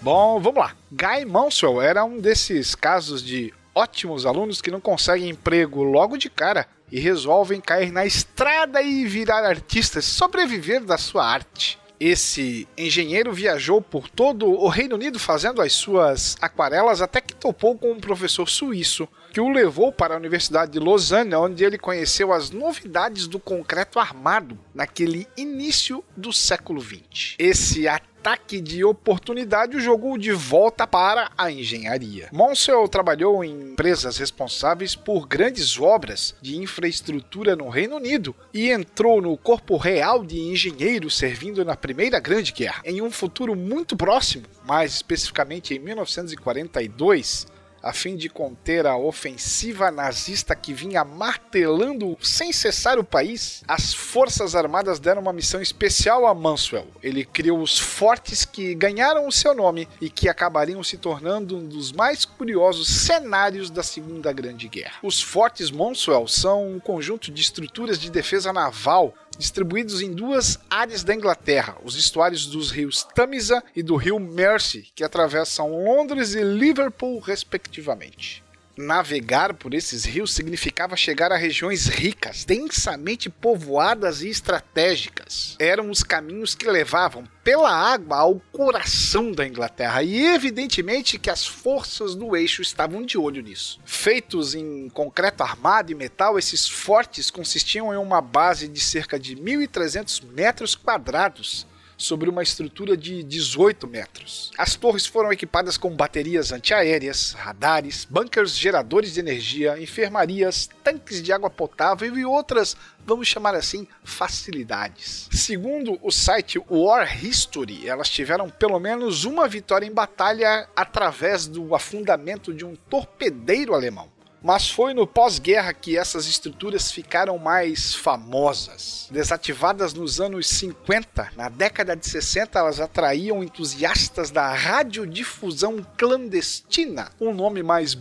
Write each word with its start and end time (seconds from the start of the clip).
Bom, 0.00 0.38
vamos 0.38 0.60
lá. 0.60 0.76
Guy 0.92 1.24
Mansell 1.24 1.82
era 1.82 2.04
um 2.04 2.20
desses 2.20 2.76
casos 2.76 3.20
de 3.20 3.52
ótimos 3.76 4.24
alunos 4.24 4.62
que 4.62 4.70
não 4.70 4.80
conseguem 4.80 5.28
emprego 5.28 5.82
logo 5.82 6.16
de 6.16 6.30
cara 6.30 6.66
e 6.90 6.98
resolvem 6.98 7.60
cair 7.60 7.92
na 7.92 8.06
estrada 8.06 8.80
e 8.80 9.04
virar 9.04 9.44
artistas, 9.44 10.06
sobreviver 10.06 10.82
da 10.82 10.96
sua 10.96 11.26
arte. 11.26 11.78
Esse 12.00 12.66
engenheiro 12.76 13.32
viajou 13.32 13.80
por 13.80 14.08
todo 14.08 14.46
o 14.48 14.68
Reino 14.68 14.94
Unido 14.94 15.18
fazendo 15.18 15.60
as 15.62 15.72
suas 15.72 16.36
aquarelas 16.40 17.00
até 17.00 17.20
que 17.20 17.34
topou 17.34 17.76
com 17.76 17.92
um 17.92 18.00
professor 18.00 18.48
suíço 18.48 19.08
que 19.32 19.40
o 19.40 19.48
levou 19.50 19.92
para 19.92 20.14
a 20.14 20.16
Universidade 20.16 20.72
de 20.72 20.78
Lausanne, 20.78 21.34
onde 21.34 21.64
ele 21.64 21.76
conheceu 21.76 22.32
as 22.32 22.50
novidades 22.50 23.26
do 23.26 23.38
concreto 23.38 23.98
armado 23.98 24.58
naquele 24.74 25.26
início 25.36 26.02
do 26.16 26.32
século 26.32 26.80
XX. 26.80 27.34
Esse 27.38 27.86
ataque 28.26 28.60
de 28.60 28.82
oportunidade 28.82 29.76
o 29.76 29.80
jogou 29.80 30.18
de 30.18 30.32
volta 30.32 30.84
para 30.84 31.30
a 31.38 31.48
engenharia. 31.48 32.28
Monsell 32.32 32.88
trabalhou 32.88 33.44
em 33.44 33.70
empresas 33.70 34.16
responsáveis 34.16 34.96
por 34.96 35.28
grandes 35.28 35.78
obras 35.78 36.34
de 36.42 36.56
infraestrutura 36.56 37.54
no 37.54 37.68
Reino 37.68 37.94
Unido 37.94 38.34
e 38.52 38.72
entrou 38.72 39.22
no 39.22 39.36
Corpo 39.36 39.76
Real 39.76 40.24
de 40.24 40.40
Engenheiros 40.40 41.16
servindo 41.16 41.64
na 41.64 41.76
Primeira 41.76 42.18
Grande 42.18 42.52
Guerra. 42.52 42.82
Em 42.84 43.00
um 43.00 43.12
futuro 43.12 43.54
muito 43.54 43.96
próximo, 43.96 44.44
mais 44.66 44.94
especificamente 44.94 45.72
em 45.72 45.78
1942, 45.78 47.46
a 47.86 47.92
fim 47.92 48.16
de 48.16 48.28
conter 48.28 48.84
a 48.84 48.96
ofensiva 48.96 49.92
nazista 49.92 50.56
que 50.56 50.72
vinha 50.72 51.04
martelando 51.04 52.18
sem 52.20 52.52
cessar 52.52 52.98
o 52.98 53.04
país, 53.04 53.62
as 53.68 53.94
Forças 53.94 54.56
Armadas 54.56 54.98
deram 54.98 55.22
uma 55.22 55.32
missão 55.32 55.62
especial 55.62 56.26
a 56.26 56.34
Manswell. 56.34 56.88
Ele 57.00 57.24
criou 57.24 57.60
os 57.60 57.78
fortes 57.78 58.44
que 58.44 58.74
ganharam 58.74 59.28
o 59.28 59.32
seu 59.32 59.54
nome 59.54 59.88
e 60.00 60.10
que 60.10 60.28
acabariam 60.28 60.82
se 60.82 60.98
tornando 60.98 61.56
um 61.56 61.68
dos 61.68 61.92
mais 61.92 62.24
curiosos 62.24 62.88
cenários 62.88 63.70
da 63.70 63.84
Segunda 63.84 64.32
Grande 64.32 64.66
Guerra. 64.68 64.98
Os 65.00 65.22
fortes 65.22 65.70
Manswell 65.70 66.26
são 66.26 66.68
um 66.68 66.80
conjunto 66.80 67.30
de 67.30 67.40
estruturas 67.40 68.00
de 68.00 68.10
defesa 68.10 68.52
naval 68.52 69.14
distribuídos 69.38 70.00
em 70.00 70.12
duas 70.12 70.58
áreas 70.70 71.02
da 71.02 71.14
Inglaterra, 71.14 71.76
os 71.84 71.96
estuários 71.96 72.46
dos 72.46 72.70
rios 72.70 73.04
Tamisa 73.14 73.62
e 73.74 73.82
do 73.82 73.96
rio 73.96 74.18
Mersey, 74.18 74.88
que 74.94 75.04
atravessam 75.04 75.84
Londres 75.84 76.34
e 76.34 76.42
Liverpool, 76.42 77.18
respectivamente. 77.18 78.45
Navegar 78.76 79.54
por 79.54 79.72
esses 79.72 80.04
rios 80.04 80.34
significava 80.34 80.96
chegar 80.96 81.32
a 81.32 81.36
regiões 81.36 81.86
ricas, 81.86 82.44
densamente 82.44 83.30
povoadas 83.30 84.20
e 84.22 84.28
estratégicas. 84.28 85.56
Eram 85.58 85.90
os 85.90 86.02
caminhos 86.02 86.54
que 86.54 86.68
levavam 86.68 87.26
pela 87.42 87.70
água 87.70 88.18
ao 88.18 88.38
coração 88.52 89.32
da 89.32 89.46
Inglaterra 89.46 90.02
e 90.02 90.26
evidentemente 90.26 91.18
que 91.18 91.30
as 91.30 91.46
forças 91.46 92.14
do 92.14 92.36
eixo 92.36 92.60
estavam 92.60 93.02
de 93.02 93.16
olho 93.16 93.42
nisso. 93.42 93.80
Feitos 93.84 94.54
em 94.54 94.90
concreto 94.90 95.42
armado 95.42 95.90
e 95.90 95.94
metal, 95.94 96.38
esses 96.38 96.68
fortes 96.68 97.30
consistiam 97.30 97.94
em 97.94 97.96
uma 97.96 98.20
base 98.20 98.68
de 98.68 98.80
cerca 98.80 99.18
de 99.18 99.36
1.300 99.36 100.22
metros 100.32 100.74
quadrados 100.74 101.66
sobre 101.96 102.28
uma 102.28 102.42
estrutura 102.42 102.96
de 102.96 103.22
18 103.22 103.86
metros. 103.86 104.50
As 104.58 104.74
torres 104.74 105.06
foram 105.06 105.32
equipadas 105.32 105.76
com 105.76 105.94
baterias 105.94 106.52
antiaéreas, 106.52 107.32
radares, 107.32 108.06
bunkers 108.08 108.56
geradores 108.56 109.14
de 109.14 109.20
energia, 109.20 109.80
enfermarias, 109.80 110.68
tanques 110.82 111.22
de 111.22 111.32
água 111.32 111.50
potável 111.50 112.16
e 112.16 112.24
outras, 112.24 112.76
vamos 113.04 113.28
chamar 113.28 113.54
assim, 113.54 113.86
facilidades. 114.04 115.28
Segundo 115.32 115.98
o 116.02 116.10
site 116.10 116.58
War 116.68 117.24
History, 117.24 117.88
elas 117.88 118.08
tiveram 118.08 118.50
pelo 118.50 118.78
menos 118.78 119.24
uma 119.24 119.48
vitória 119.48 119.86
em 119.86 119.92
batalha 119.92 120.68
através 120.74 121.46
do 121.46 121.74
afundamento 121.74 122.52
de 122.52 122.64
um 122.64 122.74
torpedeiro 122.74 123.74
alemão. 123.74 124.15
Mas 124.46 124.70
foi 124.70 124.94
no 124.94 125.08
pós-guerra 125.08 125.74
que 125.74 125.98
essas 125.98 126.28
estruturas 126.28 126.92
ficaram 126.92 127.36
mais 127.36 127.96
famosas. 127.96 129.08
Desativadas 129.10 129.92
nos 129.92 130.20
anos 130.20 130.46
50, 130.46 131.32
na 131.34 131.48
década 131.48 131.96
de 131.96 132.06
60 132.08 132.56
elas 132.56 132.78
atraíam 132.78 133.42
entusiastas 133.42 134.30
da 134.30 134.54
radiodifusão 134.54 135.84
clandestina, 135.96 137.10
um 137.20 137.34
nome 137.34 137.60
mais 137.60 137.92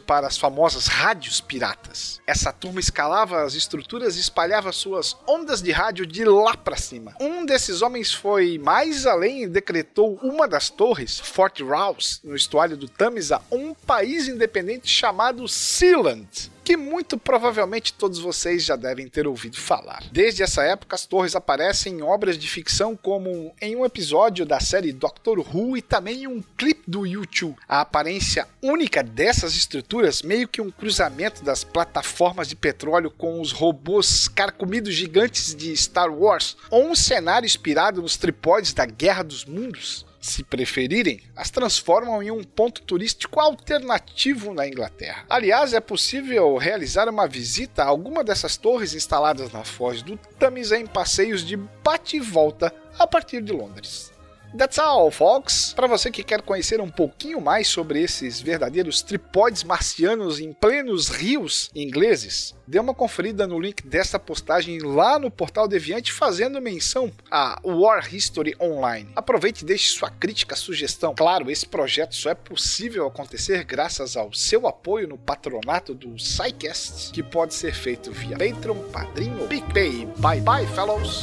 para 0.00 0.26
as 0.26 0.38
famosas 0.38 0.86
rádios 0.86 1.40
piratas. 1.42 2.20
Essa 2.26 2.52
turma 2.52 2.80
escalava 2.80 3.42
as 3.42 3.54
estruturas 3.54 4.16
e 4.16 4.20
espalhava 4.20 4.72
suas 4.72 5.14
ondas 5.26 5.60
de 5.60 5.70
rádio 5.70 6.06
de 6.06 6.24
lá 6.24 6.56
para 6.56 6.76
cima. 6.76 7.14
Um 7.20 7.44
desses 7.44 7.82
homens 7.82 8.12
foi 8.12 8.58
mais 8.58 9.06
além 9.06 9.42
e 9.42 9.46
decretou 9.46 10.18
uma 10.22 10.48
das 10.48 10.70
torres, 10.70 11.18
Fort 11.20 11.60
Rouse, 11.60 12.20
no 12.24 12.34
estuário 12.34 12.78
do 12.78 12.88
Tamisa, 12.88 13.42
um 13.52 13.74
país 13.74 14.26
independente 14.26 14.88
chamado 14.88 15.46
Sealand, 15.46 16.50
que 16.68 16.76
muito 16.76 17.16
provavelmente 17.16 17.94
todos 17.94 18.18
vocês 18.18 18.62
já 18.62 18.76
devem 18.76 19.08
ter 19.08 19.26
ouvido 19.26 19.58
falar. 19.58 20.04
Desde 20.12 20.42
essa 20.42 20.62
época, 20.62 20.96
as 20.96 21.06
torres 21.06 21.34
aparecem 21.34 21.94
em 21.94 22.02
obras 22.02 22.36
de 22.36 22.46
ficção 22.46 22.94
como 22.94 23.54
em 23.58 23.74
um 23.74 23.86
episódio 23.86 24.44
da 24.44 24.60
série 24.60 24.92
Doctor 24.92 25.38
Who 25.38 25.78
e 25.78 25.80
também 25.80 26.24
em 26.24 26.26
um 26.26 26.42
clipe 26.58 26.82
do 26.86 27.06
YouTube. 27.06 27.56
A 27.66 27.80
aparência 27.80 28.46
única 28.60 29.02
dessas 29.02 29.56
estruturas, 29.56 30.20
meio 30.20 30.46
que 30.46 30.60
um 30.60 30.70
cruzamento 30.70 31.42
das 31.42 31.64
plataformas 31.64 32.46
de 32.46 32.54
petróleo 32.54 33.10
com 33.10 33.40
os 33.40 33.50
robôs 33.50 34.28
carcomidos 34.28 34.92
gigantes 34.92 35.54
de 35.54 35.74
Star 35.74 36.12
Wars, 36.12 36.54
ou 36.70 36.90
um 36.90 36.94
cenário 36.94 37.46
inspirado 37.46 38.02
nos 38.02 38.18
tripóides 38.18 38.74
da 38.74 38.84
Guerra 38.84 39.22
dos 39.22 39.46
Mundos 39.46 40.04
se 40.28 40.44
preferirem, 40.44 41.20
as 41.34 41.50
transformam 41.50 42.22
em 42.22 42.30
um 42.30 42.44
ponto 42.44 42.82
turístico 42.82 43.40
alternativo 43.40 44.52
na 44.52 44.66
Inglaterra. 44.66 45.24
Aliás, 45.28 45.72
é 45.72 45.80
possível 45.80 46.56
realizar 46.56 47.08
uma 47.08 47.26
visita 47.26 47.82
a 47.82 47.86
alguma 47.86 48.22
dessas 48.22 48.56
torres 48.56 48.94
instaladas 48.94 49.50
na 49.52 49.64
foz 49.64 50.02
do 50.02 50.16
Tamisa 50.38 50.78
em 50.78 50.86
passeios 50.86 51.44
de 51.44 51.56
bate 51.56 52.16
e 52.16 52.20
volta 52.20 52.72
a 52.98 53.06
partir 53.06 53.42
de 53.42 53.52
Londres. 53.52 54.12
That's 54.56 54.78
all, 54.78 55.10
folks! 55.10 55.72
Para 55.74 55.86
você 55.86 56.10
que 56.10 56.24
quer 56.24 56.42
conhecer 56.42 56.80
um 56.80 56.90
pouquinho 56.90 57.40
mais 57.40 57.68
sobre 57.68 58.02
esses 58.02 58.40
verdadeiros 58.40 59.02
tripóides 59.02 59.62
marcianos 59.62 60.40
em 60.40 60.52
plenos 60.52 61.08
rios 61.08 61.70
ingleses, 61.74 62.54
dê 62.66 62.78
uma 62.78 62.94
conferida 62.94 63.46
no 63.46 63.60
link 63.60 63.86
desta 63.86 64.18
postagem 64.18 64.78
lá 64.80 65.18
no 65.18 65.30
portal 65.30 65.68
Deviante 65.68 66.12
fazendo 66.12 66.60
menção 66.62 67.12
a 67.30 67.60
War 67.62 68.12
History 68.12 68.56
Online. 68.60 69.10
Aproveite 69.14 69.64
e 69.64 69.66
deixe 69.66 69.90
sua 69.90 70.10
crítica, 70.10 70.56
sugestão. 70.56 71.14
Claro, 71.14 71.50
esse 71.50 71.66
projeto 71.66 72.14
só 72.14 72.30
é 72.30 72.34
possível 72.34 73.06
acontecer 73.06 73.64
graças 73.64 74.16
ao 74.16 74.32
seu 74.32 74.66
apoio 74.66 75.06
no 75.06 75.18
patronato 75.18 75.94
do 75.94 76.18
SciCast, 76.18 77.12
que 77.12 77.22
pode 77.22 77.54
ser 77.54 77.74
feito 77.74 78.10
via 78.12 78.36
Patreon, 78.38 78.78
Padrinho 78.90 79.42
ou 79.42 79.48
PicPay. 79.48 80.06
Bye 80.16 80.40
bye, 80.40 80.66
fellows! 80.68 81.22